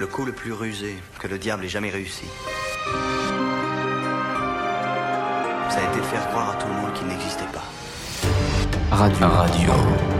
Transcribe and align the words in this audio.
Le 0.00 0.06
coup 0.06 0.24
le 0.24 0.30
plus 0.30 0.52
rusé 0.52 0.94
que 1.18 1.26
le 1.26 1.38
diable 1.38 1.64
ait 1.64 1.68
jamais 1.68 1.90
réussi. 1.90 2.26
Ça 5.68 5.78
a 5.80 5.90
été 5.90 5.98
de 5.98 6.04
faire 6.04 6.28
croire 6.28 6.50
à 6.50 6.54
tout 6.54 6.68
le 6.68 6.74
monde 6.74 6.92
qu'il 6.94 7.08
n'existait 7.08 7.48
pas. 7.52 7.64
Radio. 8.94 9.26
Radio. 9.26 9.72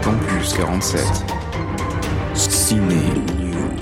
Campus 0.02 0.54
47. 0.54 1.00
Ciné 2.34 2.96
News. 3.38 3.78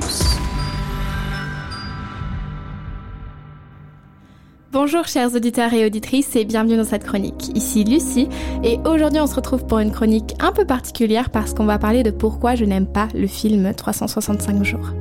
Bonjour 4.71 5.07
chers 5.07 5.35
auditeurs 5.35 5.73
et 5.73 5.87
auditrices 5.87 6.37
et 6.37 6.45
bienvenue 6.45 6.77
dans 6.77 6.85
cette 6.85 7.05
chronique. 7.05 7.57
Ici 7.57 7.85
Lucie 7.85 8.29
et 8.63 8.79
aujourd'hui 8.85 9.21
on 9.21 9.27
se 9.27 9.35
retrouve 9.35 9.65
pour 9.65 9.79
une 9.79 9.93
chronique 9.93 10.35
un 10.41 10.53
peu 10.53 10.67
particulière 10.67 11.31
parce 11.31 11.55
qu'on 11.55 11.65
va 11.65 11.79
parler 11.79 12.03
de 12.03 12.11
pourquoi 12.11 12.55
je 12.55 12.67
n'aime 12.67 12.87
pas 12.87 13.09
le 13.15 13.27
film 13.27 13.73
365 13.73 14.63
jours. 14.63 14.93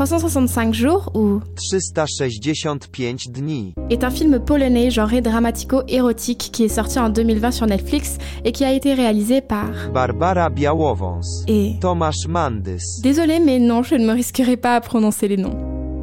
365 0.00 0.72
jours 0.72 1.10
ou 1.14 1.40
365 1.56 3.28
dni. 3.28 3.74
est 3.90 4.02
un 4.02 4.08
film 4.08 4.38
polonais 4.38 4.90
genré 4.90 5.20
dramatico-érotique 5.20 6.48
qui 6.50 6.64
est 6.64 6.68
sorti 6.68 6.98
en 6.98 7.10
2020 7.10 7.50
sur 7.50 7.66
Netflix 7.66 8.16
et 8.46 8.52
qui 8.52 8.64
a 8.64 8.72
été 8.72 8.94
réalisé 8.94 9.42
par... 9.42 9.68
Barbara 9.92 10.48
Białowąs. 10.48 11.44
Et... 11.48 11.74
Tomasz 11.82 12.26
Mandys. 12.26 13.02
Désolé 13.02 13.40
mais 13.40 13.58
non, 13.58 13.82
je 13.82 13.96
ne 13.96 14.06
me 14.06 14.12
risquerai 14.12 14.56
pas 14.56 14.74
à 14.74 14.80
prononcer 14.80 15.28
les 15.28 15.36
noms. 15.36 15.58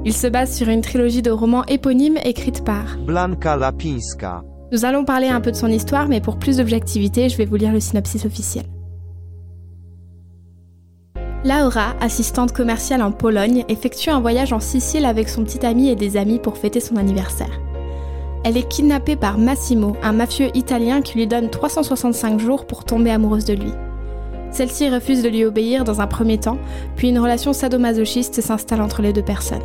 Il 0.05 0.13
se 0.13 0.27
base 0.27 0.55
sur 0.55 0.69
une 0.69 0.81
trilogie 0.81 1.23
de 1.23 1.31
romans 1.31 1.65
éponymes 1.65 2.19
écrite 2.23 2.63
par... 2.63 2.99
Blanka 2.99 3.57
Lapińska. 3.57 4.43
Nous 4.71 4.85
allons 4.85 5.05
parler 5.05 5.29
un 5.29 5.41
peu 5.41 5.49
de 5.49 5.55
son 5.55 5.69
histoire 5.69 6.07
mais 6.07 6.21
pour 6.21 6.37
plus 6.37 6.57
d'objectivité, 6.57 7.29
je 7.29 7.37
vais 7.37 7.45
vous 7.45 7.55
lire 7.55 7.73
le 7.73 7.79
synopsis 7.79 8.25
officiel. 8.25 8.67
Laura, 11.45 11.95
assistante 12.01 12.51
commerciale 12.51 13.03
en 13.03 13.11
Pologne, 13.11 13.63
effectue 13.69 14.09
un 14.09 14.19
voyage 14.19 14.53
en 14.53 14.59
Sicile 14.59 15.05
avec 15.05 15.29
son 15.29 15.43
petit 15.43 15.65
ami 15.65 15.89
et 15.89 15.95
des 15.95 16.17
amis 16.17 16.39
pour 16.39 16.57
fêter 16.57 16.79
son 16.79 16.97
anniversaire. 16.97 17.59
Elle 18.43 18.57
est 18.57 18.67
kidnappée 18.67 19.15
par 19.15 19.37
Massimo, 19.37 19.95
un 20.01 20.13
mafieux 20.13 20.49
italien 20.55 21.01
qui 21.01 21.17
lui 21.17 21.27
donne 21.27 21.49
365 21.49 22.39
jours 22.39 22.65
pour 22.65 22.85
tomber 22.85 23.11
amoureuse 23.11 23.45
de 23.45 23.53
lui. 23.53 23.71
Celle-ci 24.51 24.89
refuse 24.89 25.21
de 25.21 25.29
lui 25.29 25.45
obéir 25.45 25.83
dans 25.83 26.01
un 26.01 26.07
premier 26.07 26.39
temps, 26.39 26.57
puis 26.95 27.09
une 27.09 27.19
relation 27.19 27.53
sadomasochiste 27.53 28.41
s'installe 28.41 28.81
entre 28.81 29.01
les 29.01 29.13
deux 29.13 29.21
personnes. 29.21 29.61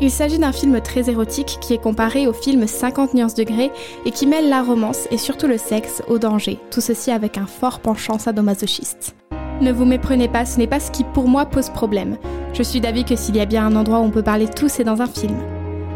Il 0.00 0.10
s'agit 0.10 0.38
d'un 0.38 0.52
film 0.52 0.80
très 0.80 1.08
érotique 1.08 1.58
qui 1.60 1.72
est 1.72 1.82
comparé 1.82 2.26
au 2.26 2.32
film 2.32 2.66
50 2.66 3.14
nuances 3.14 3.34
degrés 3.34 3.70
et 4.04 4.10
qui 4.10 4.26
mêle 4.26 4.48
la 4.48 4.62
romance 4.62 5.06
et 5.10 5.18
surtout 5.18 5.46
le 5.46 5.56
sexe 5.56 6.02
au 6.08 6.18
danger, 6.18 6.58
tout 6.70 6.80
ceci 6.80 7.10
avec 7.10 7.38
un 7.38 7.46
fort 7.46 7.80
penchant 7.80 8.18
sadomasochiste. 8.18 9.14
Ne 9.60 9.72
vous 9.72 9.86
méprenez 9.86 10.28
pas, 10.28 10.44
ce 10.44 10.58
n'est 10.58 10.66
pas 10.66 10.80
ce 10.80 10.90
qui 10.90 11.02
pour 11.02 11.28
moi 11.28 11.46
pose 11.46 11.70
problème. 11.70 12.18
Je 12.52 12.62
suis 12.62 12.80
d'avis 12.80 13.04
que 13.04 13.16
s'il 13.16 13.36
y 13.36 13.40
a 13.40 13.46
bien 13.46 13.66
un 13.66 13.74
endroit 13.74 14.00
où 14.00 14.04
on 14.04 14.10
peut 14.10 14.22
parler 14.22 14.48
tout, 14.48 14.68
c'est 14.68 14.84
dans 14.84 15.00
un 15.00 15.06
film. 15.06 15.36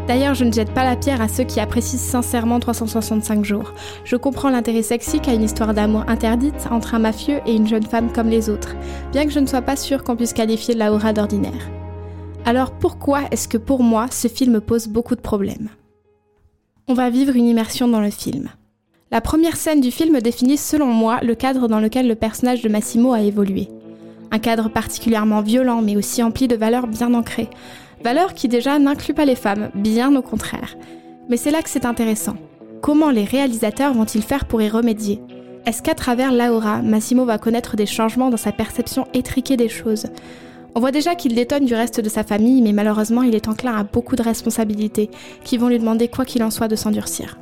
D'ailleurs, 0.07 0.33
je 0.33 0.45
ne 0.45 0.51
jette 0.51 0.73
pas 0.73 0.83
la 0.83 0.95
pierre 0.95 1.21
à 1.21 1.27
ceux 1.27 1.43
qui 1.43 1.59
apprécient 1.59 1.99
sincèrement 1.99 2.59
365 2.59 3.45
jours. 3.45 3.73
Je 4.03 4.15
comprends 4.15 4.49
l'intérêt 4.49 4.81
sexy 4.81 5.19
qu'a 5.19 5.33
une 5.33 5.43
histoire 5.43 5.75
d'amour 5.75 6.05
interdite 6.07 6.67
entre 6.71 6.95
un 6.95 6.99
mafieux 6.99 7.39
et 7.45 7.55
une 7.55 7.67
jeune 7.67 7.85
femme 7.85 8.11
comme 8.11 8.29
les 8.29 8.49
autres, 8.49 8.75
bien 9.11 9.25
que 9.25 9.31
je 9.31 9.39
ne 9.39 9.45
sois 9.45 9.61
pas 9.61 9.75
sûre 9.75 10.03
qu'on 10.03 10.15
puisse 10.15 10.33
qualifier 10.33 10.73
Laura 10.73 11.13
d'ordinaire. 11.13 11.69
Alors 12.45 12.71
pourquoi 12.71 13.21
est-ce 13.29 13.47
que 13.47 13.57
pour 13.57 13.83
moi 13.83 14.07
ce 14.09 14.27
film 14.27 14.59
pose 14.59 14.87
beaucoup 14.87 15.15
de 15.15 15.21
problèmes? 15.21 15.69
On 16.87 16.95
va 16.95 17.11
vivre 17.11 17.35
une 17.35 17.45
immersion 17.45 17.87
dans 17.87 18.01
le 18.01 18.09
film. 18.09 18.49
La 19.13 19.19
première 19.19 19.57
scène 19.57 19.81
du 19.81 19.91
film 19.91 20.21
définit 20.21 20.55
selon 20.55 20.85
moi 20.85 21.19
le 21.21 21.35
cadre 21.35 21.67
dans 21.67 21.81
lequel 21.81 22.07
le 22.07 22.15
personnage 22.15 22.61
de 22.61 22.69
Massimo 22.69 23.11
a 23.11 23.19
évolué. 23.19 23.67
Un 24.31 24.39
cadre 24.39 24.69
particulièrement 24.69 25.41
violent 25.41 25.81
mais 25.81 25.97
aussi 25.97 26.23
empli 26.23 26.47
de 26.47 26.55
valeurs 26.55 26.87
bien 26.87 27.13
ancrées. 27.13 27.49
Valeurs 28.05 28.33
qui 28.33 28.47
déjà 28.47 28.79
n'incluent 28.79 29.13
pas 29.13 29.25
les 29.25 29.35
femmes, 29.35 29.69
bien 29.75 30.15
au 30.15 30.21
contraire. 30.21 30.77
Mais 31.27 31.35
c'est 31.35 31.51
là 31.51 31.61
que 31.61 31.69
c'est 31.69 31.85
intéressant. 31.85 32.37
Comment 32.81 33.09
les 33.09 33.25
réalisateurs 33.25 33.93
vont-ils 33.93 34.23
faire 34.23 34.45
pour 34.45 34.61
y 34.61 34.69
remédier? 34.69 35.19
Est-ce 35.65 35.81
qu'à 35.81 35.93
travers 35.93 36.31
Laura, 36.31 36.81
Massimo 36.81 37.25
va 37.25 37.37
connaître 37.37 37.75
des 37.75 37.85
changements 37.85 38.29
dans 38.29 38.37
sa 38.37 38.53
perception 38.53 39.07
étriquée 39.13 39.57
des 39.57 39.67
choses? 39.67 40.05
On 40.73 40.79
voit 40.79 40.91
déjà 40.91 41.15
qu'il 41.15 41.35
détonne 41.35 41.65
du 41.65 41.75
reste 41.75 41.99
de 41.99 42.07
sa 42.07 42.23
famille, 42.23 42.61
mais 42.61 42.71
malheureusement 42.71 43.23
il 43.23 43.35
est 43.35 43.49
enclin 43.49 43.75
à 43.75 43.83
beaucoup 43.83 44.15
de 44.15 44.23
responsabilités 44.23 45.09
qui 45.43 45.57
vont 45.57 45.67
lui 45.67 45.79
demander 45.79 46.07
quoi 46.07 46.23
qu'il 46.23 46.43
en 46.43 46.49
soit 46.49 46.69
de 46.69 46.77
s'endurcir. 46.77 47.37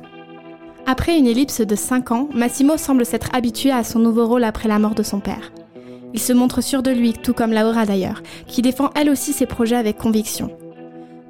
Après 0.92 1.16
une 1.16 1.28
ellipse 1.28 1.60
de 1.60 1.76
5 1.76 2.10
ans, 2.10 2.28
Massimo 2.34 2.76
semble 2.76 3.06
s'être 3.06 3.28
habitué 3.32 3.70
à 3.70 3.84
son 3.84 4.00
nouveau 4.00 4.26
rôle 4.26 4.42
après 4.42 4.68
la 4.68 4.80
mort 4.80 4.96
de 4.96 5.04
son 5.04 5.20
père. 5.20 5.52
Il 6.14 6.18
se 6.18 6.32
montre 6.32 6.62
sûr 6.62 6.82
de 6.82 6.90
lui, 6.90 7.12
tout 7.12 7.32
comme 7.32 7.52
Laura 7.52 7.86
d'ailleurs, 7.86 8.24
qui 8.48 8.60
défend 8.60 8.90
elle 8.96 9.08
aussi 9.08 9.32
ses 9.32 9.46
projets 9.46 9.76
avec 9.76 9.98
conviction. 9.98 10.50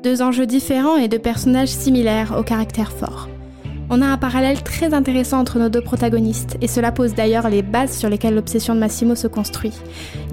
Deux 0.03 0.23
enjeux 0.23 0.47
différents 0.47 0.97
et 0.97 1.09
deux 1.09 1.19
personnages 1.19 1.69
similaires 1.69 2.35
au 2.39 2.43
caractère 2.43 2.91
fort. 2.91 3.29
On 3.91 4.01
a 4.01 4.07
un 4.07 4.17
parallèle 4.17 4.63
très 4.63 4.95
intéressant 4.95 5.41
entre 5.41 5.59
nos 5.59 5.69
deux 5.69 5.83
protagonistes, 5.83 6.57
et 6.63 6.67
cela 6.67 6.91
pose 6.91 7.13
d'ailleurs 7.13 7.51
les 7.51 7.61
bases 7.61 7.99
sur 7.99 8.09
lesquelles 8.09 8.37
l'obsession 8.37 8.75
de 8.75 8.81
Massimo 8.81 9.15
se 9.15 9.27
construit. 9.27 9.75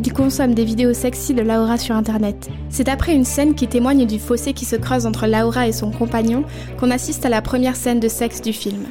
Il 0.06 0.14
consomme 0.14 0.54
des 0.54 0.64
vidéos 0.64 0.94
sexy 0.94 1.34
de 1.34 1.42
Laura 1.42 1.78
sur 1.78 1.98
internet. 1.98 2.50
C'est 2.70 2.88
après 2.88 3.14
une 3.14 3.26
scène 3.26 3.56
qui 3.56 3.68
témoigne 3.68 4.06
du 4.06 4.20
fossé 4.20 4.54
qui 4.54 4.64
se 4.64 4.78
creuse 4.78 5.06
entre 5.06 5.28
Laura 5.28 5.68
et 5.68 5.74
son 5.74 5.92
compagnon 5.92 6.46
qu'on 6.80 6.92
assiste 6.92 7.26
à 7.26 7.30
la 7.30 7.42
première 7.42 7.76
scène 7.76 8.00
de 8.00 8.08
sexe 8.08 8.42
du 8.42 8.54
film. 8.54 8.86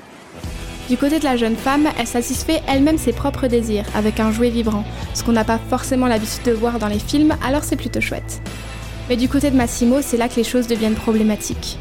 Du 0.88 0.97
côté 0.97 1.19
de 1.19 1.24
la 1.24 1.36
jeune 1.36 1.56
femme, 1.56 1.88
elle 1.98 2.06
satisfait 2.06 2.62
elle-même 2.69 2.97
ses 2.97 3.12
propres 3.12 3.48
désirs 3.48 3.86
avec 3.97 4.20
un 4.20 4.30
jouet 4.30 4.50
vibrant, 4.50 4.84
ce 5.14 5.24
qu'on 5.24 5.32
n'a 5.32 5.42
pas 5.42 5.58
forcément 5.58 6.06
l'habitude 6.06 6.44
de 6.44 6.52
voir 6.52 6.78
dans 6.78 6.86
les 6.86 7.00
films, 7.00 7.34
alors 7.44 7.64
c'est 7.64 7.74
plutôt 7.74 8.00
chouette. 8.00 8.41
Mais 9.08 9.16
du 9.16 9.28
côté 9.28 9.50
de 9.50 9.56
Massimo, 9.56 10.00
c'est 10.00 10.16
là 10.16 10.28
que 10.28 10.36
les 10.36 10.44
choses 10.44 10.69
deviennent 10.69 10.94
problématiques. 10.94 11.76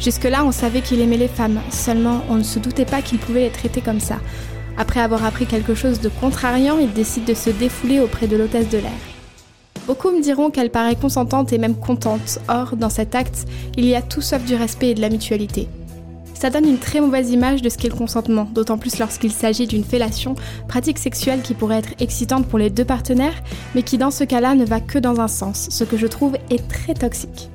Jusque-là, 0.00 0.42
on 0.42 0.52
savait 0.52 0.80
qu'il 0.80 1.02
aimait 1.02 1.18
les 1.18 1.28
femmes, 1.28 1.60
seulement 1.70 2.22
on 2.30 2.36
ne 2.36 2.42
se 2.42 2.58
doutait 2.58 2.86
pas 2.86 3.02
qu'il 3.02 3.18
pouvait 3.18 3.42
les 3.42 3.50
traiter 3.50 3.82
comme 3.82 4.00
ça. 4.00 4.16
Après 4.78 5.00
avoir 5.00 5.26
appris 5.26 5.44
quelque 5.44 5.74
chose 5.74 6.00
de 6.00 6.08
contrariant, 6.08 6.78
il 6.78 6.94
décide 6.94 7.26
de 7.26 7.34
se 7.34 7.50
défouler 7.50 8.00
auprès 8.00 8.26
de 8.26 8.38
l'hôtesse 8.38 8.70
de 8.70 8.78
l'air. 8.78 8.90
Beaucoup 9.86 10.10
me 10.10 10.22
diront 10.22 10.48
qu'elle 10.50 10.70
paraît 10.70 10.96
consentante 10.96 11.52
et 11.52 11.58
même 11.58 11.74
contente, 11.74 12.38
or, 12.48 12.76
dans 12.76 12.88
cet 12.88 13.14
acte, 13.14 13.44
il 13.76 13.84
y 13.84 13.94
a 13.94 14.00
tout 14.00 14.22
sauf 14.22 14.42
du 14.44 14.54
respect 14.54 14.90
et 14.90 14.94
de 14.94 15.02
la 15.02 15.10
mutualité. 15.10 15.68
Ça 16.40 16.48
donne 16.48 16.66
une 16.66 16.78
très 16.78 17.02
mauvaise 17.02 17.32
image 17.32 17.60
de 17.60 17.68
ce 17.68 17.76
qu'est 17.76 17.90
le 17.90 17.94
consentement, 17.94 18.48
d'autant 18.54 18.78
plus 18.78 18.98
lorsqu'il 18.98 19.30
s'agit 19.30 19.66
d'une 19.66 19.84
fellation, 19.84 20.36
pratique 20.68 20.96
sexuelle 20.96 21.42
qui 21.42 21.52
pourrait 21.52 21.80
être 21.80 21.92
excitante 22.00 22.46
pour 22.46 22.58
les 22.58 22.70
deux 22.70 22.86
partenaires, 22.86 23.42
mais 23.74 23.82
qui 23.82 23.98
dans 23.98 24.10
ce 24.10 24.24
cas-là 24.24 24.54
ne 24.54 24.64
va 24.64 24.80
que 24.80 24.98
dans 24.98 25.20
un 25.20 25.28
sens, 25.28 25.68
ce 25.70 25.84
que 25.84 25.98
je 25.98 26.06
trouve 26.06 26.38
est 26.48 26.66
très 26.66 26.94
toxique. 26.94 27.50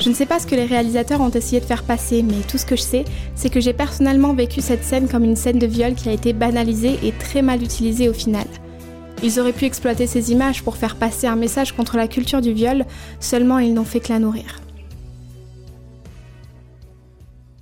Je 0.00 0.08
ne 0.08 0.14
sais 0.14 0.26
pas 0.26 0.38
ce 0.38 0.46
que 0.46 0.54
les 0.54 0.64
réalisateurs 0.64 1.20
ont 1.20 1.30
essayé 1.30 1.60
de 1.60 1.66
faire 1.66 1.82
passer, 1.82 2.22
mais 2.22 2.46
tout 2.46 2.56
ce 2.56 2.66
que 2.66 2.76
je 2.76 2.82
sais, 2.82 3.04
c'est 3.34 3.50
que 3.50 3.58
j'ai 3.58 3.72
personnellement 3.72 4.32
vécu 4.32 4.60
cette 4.60 4.84
scène 4.84 5.08
comme 5.08 5.24
une 5.24 5.34
scène 5.34 5.58
de 5.58 5.66
viol 5.66 5.94
qui 5.94 6.08
a 6.08 6.12
été 6.12 6.32
banalisée 6.32 7.00
et 7.02 7.10
très 7.10 7.42
mal 7.42 7.60
utilisée 7.64 8.08
au 8.08 8.14
final. 8.14 8.46
Ils 9.24 9.40
auraient 9.40 9.52
pu 9.52 9.64
exploiter 9.64 10.06
ces 10.06 10.30
images 10.30 10.62
pour 10.62 10.76
faire 10.76 10.94
passer 10.94 11.26
un 11.26 11.34
message 11.34 11.72
contre 11.72 11.96
la 11.96 12.06
culture 12.06 12.42
du 12.42 12.52
viol, 12.52 12.84
seulement 13.18 13.58
ils 13.58 13.74
n'ont 13.74 13.84
fait 13.84 13.98
que 13.98 14.12
la 14.12 14.20
nourrir. 14.20 14.60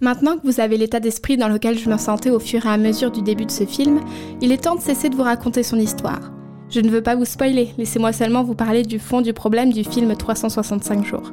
Maintenant 0.00 0.36
que 0.36 0.46
vous 0.46 0.60
avez 0.60 0.76
l'état 0.76 1.00
d'esprit 1.00 1.36
dans 1.36 1.48
lequel 1.48 1.76
je 1.76 1.90
me 1.90 1.98
sentais 1.98 2.30
au 2.30 2.38
fur 2.38 2.64
et 2.64 2.68
à 2.68 2.76
mesure 2.76 3.10
du 3.10 3.20
début 3.20 3.46
de 3.46 3.50
ce 3.50 3.64
film, 3.64 4.00
il 4.40 4.52
est 4.52 4.62
temps 4.62 4.76
de 4.76 4.80
cesser 4.80 5.08
de 5.08 5.16
vous 5.16 5.24
raconter 5.24 5.64
son 5.64 5.76
histoire. 5.76 6.30
Je 6.70 6.78
ne 6.80 6.88
veux 6.88 7.02
pas 7.02 7.16
vous 7.16 7.24
spoiler, 7.24 7.70
laissez-moi 7.78 8.12
seulement 8.12 8.44
vous 8.44 8.54
parler 8.54 8.84
du 8.84 9.00
fond 9.00 9.22
du 9.22 9.32
problème 9.32 9.72
du 9.72 9.82
film 9.82 10.14
365 10.14 11.04
jours. 11.04 11.32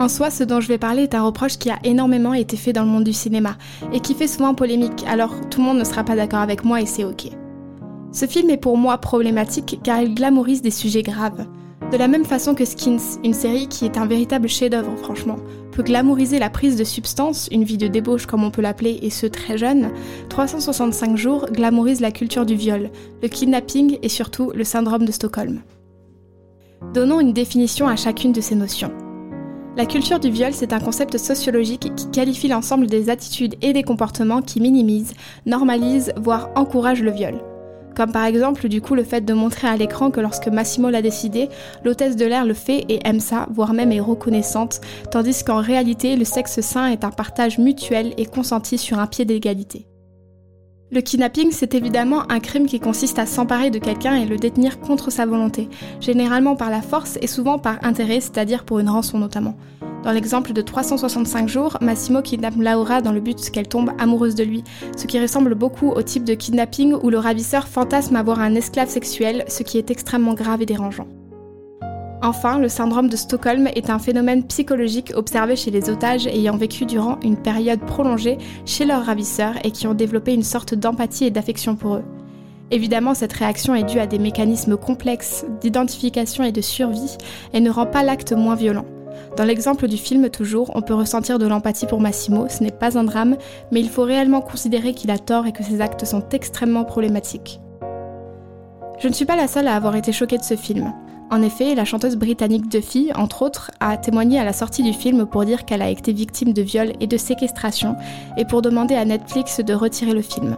En 0.00 0.08
soi, 0.08 0.30
ce 0.30 0.42
dont 0.42 0.60
je 0.60 0.66
vais 0.66 0.78
parler 0.78 1.04
est 1.04 1.14
un 1.14 1.22
reproche 1.22 1.58
qui 1.58 1.70
a 1.70 1.78
énormément 1.84 2.34
été 2.34 2.56
fait 2.56 2.72
dans 2.72 2.82
le 2.82 2.88
monde 2.88 3.04
du 3.04 3.12
cinéma 3.12 3.56
et 3.92 4.00
qui 4.00 4.14
fait 4.14 4.26
souvent 4.26 4.54
polémique, 4.54 5.04
alors 5.06 5.32
tout 5.48 5.60
le 5.60 5.66
monde 5.66 5.78
ne 5.78 5.84
sera 5.84 6.02
pas 6.02 6.16
d'accord 6.16 6.40
avec 6.40 6.64
moi 6.64 6.80
et 6.80 6.86
c'est 6.86 7.04
ok. 7.04 7.28
Ce 8.10 8.26
film 8.26 8.50
est 8.50 8.56
pour 8.56 8.76
moi 8.76 8.98
problématique 8.98 9.78
car 9.84 10.02
il 10.02 10.16
glamourise 10.16 10.60
des 10.60 10.72
sujets 10.72 11.04
graves. 11.04 11.46
De 11.90 11.96
la 11.96 12.08
même 12.08 12.24
façon 12.24 12.54
que 12.54 12.64
Skins, 12.64 13.20
une 13.22 13.34
série 13.34 13.68
qui 13.68 13.84
est 13.84 13.98
un 13.98 14.06
véritable 14.06 14.48
chef-d'œuvre 14.48 14.96
franchement, 14.96 15.36
peut 15.70 15.82
glamouriser 15.82 16.38
la 16.38 16.50
prise 16.50 16.76
de 16.76 16.84
substance, 16.84 17.48
une 17.52 17.64
vie 17.64 17.78
de 17.78 17.86
débauche 17.86 18.26
comme 18.26 18.42
on 18.42 18.50
peut 18.50 18.62
l'appeler, 18.62 18.98
et 19.02 19.10
ce 19.10 19.26
très 19.26 19.58
jeune, 19.58 19.90
365 20.28 21.16
jours 21.16 21.46
glamourise 21.52 22.00
la 22.00 22.10
culture 22.10 22.46
du 22.46 22.54
viol, 22.54 22.90
le 23.22 23.28
kidnapping 23.28 23.98
et 24.02 24.08
surtout 24.08 24.50
le 24.54 24.64
syndrome 24.64 25.04
de 25.04 25.12
Stockholm. 25.12 25.62
Donnons 26.92 27.20
une 27.20 27.32
définition 27.32 27.86
à 27.86 27.96
chacune 27.96 28.32
de 28.32 28.40
ces 28.40 28.54
notions. 28.54 28.92
La 29.76 29.86
culture 29.86 30.20
du 30.20 30.30
viol, 30.30 30.52
c'est 30.52 30.72
un 30.72 30.80
concept 30.80 31.18
sociologique 31.18 31.92
qui 31.96 32.10
qualifie 32.10 32.48
l'ensemble 32.48 32.86
des 32.86 33.10
attitudes 33.10 33.56
et 33.60 33.72
des 33.72 33.82
comportements 33.82 34.42
qui 34.42 34.60
minimisent, 34.60 35.14
normalisent, 35.46 36.12
voire 36.16 36.50
encouragent 36.54 37.02
le 37.02 37.10
viol. 37.10 37.40
Comme 37.94 38.12
par 38.12 38.24
exemple 38.24 38.68
du 38.68 38.80
coup 38.80 38.94
le 38.94 39.04
fait 39.04 39.20
de 39.20 39.32
montrer 39.32 39.68
à 39.68 39.76
l'écran 39.76 40.10
que 40.10 40.20
lorsque 40.20 40.48
Massimo 40.48 40.90
l'a 40.90 41.02
décidé, 41.02 41.48
l'hôtesse 41.84 42.16
de 42.16 42.26
l'air 42.26 42.44
le 42.44 42.54
fait 42.54 42.84
et 42.88 43.00
aime 43.04 43.20
ça, 43.20 43.46
voire 43.52 43.72
même 43.72 43.92
est 43.92 44.00
reconnaissante, 44.00 44.80
tandis 45.10 45.44
qu'en 45.44 45.60
réalité 45.60 46.16
le 46.16 46.24
sexe 46.24 46.60
sain 46.60 46.88
est 46.88 47.04
un 47.04 47.10
partage 47.10 47.58
mutuel 47.58 48.14
et 48.16 48.26
consenti 48.26 48.78
sur 48.78 48.98
un 48.98 49.06
pied 49.06 49.24
d'égalité. 49.24 49.86
Le 50.94 51.00
kidnapping, 51.00 51.50
c'est 51.50 51.74
évidemment 51.74 52.22
un 52.30 52.38
crime 52.38 52.66
qui 52.66 52.78
consiste 52.78 53.18
à 53.18 53.26
s'emparer 53.26 53.70
de 53.70 53.80
quelqu'un 53.80 54.14
et 54.14 54.26
le 54.26 54.36
détenir 54.36 54.78
contre 54.78 55.10
sa 55.10 55.26
volonté, 55.26 55.68
généralement 56.00 56.54
par 56.54 56.70
la 56.70 56.82
force 56.82 57.18
et 57.20 57.26
souvent 57.26 57.58
par 57.58 57.84
intérêt, 57.84 58.20
c'est-à-dire 58.20 58.62
pour 58.62 58.78
une 58.78 58.88
rançon 58.88 59.18
notamment. 59.18 59.56
Dans 60.04 60.12
l'exemple 60.12 60.52
de 60.52 60.62
365 60.62 61.48
jours, 61.48 61.78
Massimo 61.80 62.22
kidnappe 62.22 62.54
Laura 62.56 63.00
dans 63.00 63.10
le 63.10 63.18
but 63.18 63.50
qu'elle 63.50 63.66
tombe 63.66 63.90
amoureuse 63.98 64.36
de 64.36 64.44
lui, 64.44 64.62
ce 64.96 65.08
qui 65.08 65.18
ressemble 65.18 65.56
beaucoup 65.56 65.90
au 65.90 66.02
type 66.02 66.22
de 66.22 66.34
kidnapping 66.34 66.94
où 66.94 67.10
le 67.10 67.18
ravisseur 67.18 67.66
fantasme 67.66 68.14
avoir 68.14 68.38
un 68.38 68.54
esclave 68.54 68.88
sexuel, 68.88 69.44
ce 69.48 69.64
qui 69.64 69.78
est 69.78 69.90
extrêmement 69.90 70.34
grave 70.34 70.62
et 70.62 70.66
dérangeant. 70.66 71.08
Enfin, 72.24 72.58
le 72.58 72.70
syndrome 72.70 73.10
de 73.10 73.16
Stockholm 73.16 73.68
est 73.74 73.90
un 73.90 73.98
phénomène 73.98 74.44
psychologique 74.44 75.12
observé 75.14 75.56
chez 75.56 75.70
les 75.70 75.90
otages 75.90 76.26
ayant 76.26 76.56
vécu 76.56 76.86
durant 76.86 77.20
une 77.22 77.36
période 77.36 77.80
prolongée 77.80 78.38
chez 78.64 78.86
leurs 78.86 79.04
ravisseurs 79.04 79.56
et 79.62 79.70
qui 79.70 79.86
ont 79.86 79.92
développé 79.92 80.32
une 80.32 80.42
sorte 80.42 80.74
d'empathie 80.74 81.26
et 81.26 81.30
d'affection 81.30 81.76
pour 81.76 81.96
eux. 81.96 82.04
Évidemment, 82.70 83.12
cette 83.12 83.34
réaction 83.34 83.74
est 83.74 83.84
due 83.84 83.98
à 83.98 84.06
des 84.06 84.18
mécanismes 84.18 84.78
complexes 84.78 85.44
d'identification 85.60 86.44
et 86.44 86.50
de 86.50 86.62
survie 86.62 87.18
et 87.52 87.60
ne 87.60 87.68
rend 87.68 87.84
pas 87.84 88.02
l'acte 88.02 88.32
moins 88.32 88.54
violent. 88.54 88.86
Dans 89.36 89.44
l'exemple 89.44 89.86
du 89.86 89.98
film 89.98 90.30
toujours, 90.30 90.72
on 90.74 90.80
peut 90.80 90.94
ressentir 90.94 91.38
de 91.38 91.46
l'empathie 91.46 91.86
pour 91.86 92.00
Massimo, 92.00 92.46
ce 92.48 92.62
n'est 92.62 92.70
pas 92.70 92.96
un 92.96 93.04
drame, 93.04 93.36
mais 93.70 93.80
il 93.80 93.90
faut 93.90 94.02
réellement 94.02 94.40
considérer 94.40 94.94
qu'il 94.94 95.10
a 95.10 95.18
tort 95.18 95.46
et 95.46 95.52
que 95.52 95.62
ses 95.62 95.82
actes 95.82 96.06
sont 96.06 96.26
extrêmement 96.32 96.84
problématiques. 96.84 97.60
Je 98.98 99.08
ne 99.08 99.12
suis 99.12 99.26
pas 99.26 99.36
la 99.36 99.46
seule 99.46 99.68
à 99.68 99.76
avoir 99.76 99.94
été 99.94 100.10
choquée 100.10 100.38
de 100.38 100.42
ce 100.42 100.56
film. 100.56 100.90
En 101.34 101.42
effet, 101.42 101.74
la 101.74 101.84
chanteuse 101.84 102.14
britannique 102.14 102.68
Duffy, 102.68 103.10
entre 103.12 103.42
autres, 103.42 103.72
a 103.80 103.96
témoigné 103.96 104.38
à 104.38 104.44
la 104.44 104.52
sortie 104.52 104.84
du 104.84 104.92
film 104.92 105.26
pour 105.26 105.44
dire 105.44 105.64
qu'elle 105.64 105.82
a 105.82 105.90
été 105.90 106.12
victime 106.12 106.52
de 106.52 106.62
viol 106.62 106.92
et 107.00 107.08
de 107.08 107.16
séquestration 107.16 107.96
et 108.36 108.44
pour 108.44 108.62
demander 108.62 108.94
à 108.94 109.04
Netflix 109.04 109.58
de 109.58 109.74
retirer 109.74 110.12
le 110.12 110.22
film. 110.22 110.56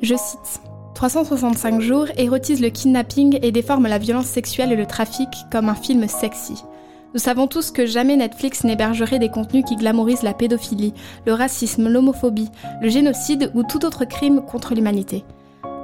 Je 0.00 0.14
cite 0.14 0.62
365 0.94 1.82
jours 1.82 2.06
érotise 2.16 2.62
le 2.62 2.70
kidnapping 2.70 3.38
et 3.42 3.52
déforme 3.52 3.88
la 3.88 3.98
violence 3.98 4.24
sexuelle 4.24 4.72
et 4.72 4.76
le 4.76 4.86
trafic 4.86 5.28
comme 5.52 5.68
un 5.68 5.74
film 5.74 6.08
sexy. 6.08 6.64
Nous 7.12 7.20
savons 7.20 7.46
tous 7.46 7.70
que 7.70 7.84
jamais 7.84 8.16
Netflix 8.16 8.64
n'hébergerait 8.64 9.18
des 9.18 9.28
contenus 9.28 9.66
qui 9.68 9.76
glamourisent 9.76 10.22
la 10.22 10.32
pédophilie, 10.32 10.94
le 11.26 11.34
racisme, 11.34 11.90
l'homophobie, 11.90 12.50
le 12.80 12.88
génocide 12.88 13.50
ou 13.54 13.64
tout 13.64 13.84
autre 13.84 14.06
crime 14.06 14.40
contre 14.40 14.74
l'humanité. 14.74 15.26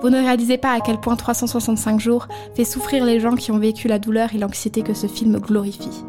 Vous 0.02 0.10
ne 0.10 0.19
réalisez 0.19 0.58
pas 0.58 0.72
à 0.72 0.81
quel 0.81 0.99
point 0.99 1.14
365 1.14 2.00
jours 2.00 2.26
fait 2.56 2.64
souffrir 2.64 3.04
les 3.04 3.20
gens 3.20 3.37
qui 3.37 3.52
ont 3.52 3.58
vécu 3.58 3.87
la 3.87 4.00
douleur 4.00 4.34
et 4.34 4.38
l'anxiété 4.38 4.82
que 4.82 4.94
ce 4.94 5.06
film 5.06 5.38
glorifie. 5.38 6.04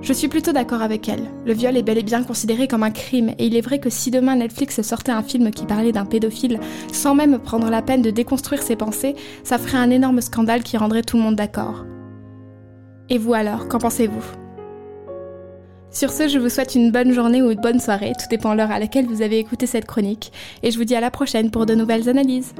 Je 0.00 0.14
suis 0.14 0.28
plutôt 0.28 0.52
d'accord 0.52 0.80
avec 0.80 1.06
elle. 1.06 1.30
Le 1.44 1.52
viol 1.52 1.76
est 1.76 1.82
bel 1.82 1.98
et 1.98 2.02
bien 2.02 2.22
considéré 2.22 2.68
comme 2.68 2.82
un 2.82 2.90
crime, 2.90 3.34
et 3.38 3.46
il 3.46 3.54
est 3.54 3.60
vrai 3.60 3.80
que 3.80 3.90
si 3.90 4.10
demain 4.10 4.36
Netflix 4.36 4.80
sortait 4.80 5.12
un 5.12 5.22
film 5.22 5.50
qui 5.50 5.66
parlait 5.66 5.92
d'un 5.92 6.06
pédophile, 6.06 6.58
sans 6.90 7.14
même 7.14 7.38
prendre 7.38 7.68
la 7.68 7.82
peine 7.82 8.00
de 8.00 8.10
déconstruire 8.10 8.62
ses 8.62 8.76
pensées, 8.76 9.14
ça 9.44 9.58
ferait 9.58 9.76
un 9.76 9.90
énorme 9.90 10.22
scandale 10.22 10.62
qui 10.62 10.78
rendrait 10.78 11.02
tout 11.02 11.18
le 11.18 11.22
monde 11.22 11.36
d'accord. 11.36 11.84
Et 13.10 13.18
vous 13.18 13.34
alors, 13.34 13.68
qu'en 13.68 13.78
pensez-vous? 13.78 14.24
Sur 15.90 16.10
ce, 16.10 16.28
je 16.28 16.38
vous 16.38 16.48
souhaite 16.48 16.74
une 16.74 16.92
bonne 16.92 17.12
journée 17.12 17.42
ou 17.42 17.50
une 17.50 17.60
bonne 17.60 17.80
soirée, 17.80 18.12
tout 18.18 18.28
dépend 18.30 18.54
l'heure 18.54 18.70
à 18.70 18.78
laquelle 18.78 19.06
vous 19.06 19.20
avez 19.20 19.38
écouté 19.38 19.66
cette 19.66 19.86
chronique, 19.86 20.32
et 20.62 20.70
je 20.70 20.78
vous 20.78 20.84
dis 20.84 20.96
à 20.96 21.00
la 21.00 21.10
prochaine 21.10 21.50
pour 21.50 21.66
de 21.66 21.74
nouvelles 21.74 22.08
analyses. 22.08 22.54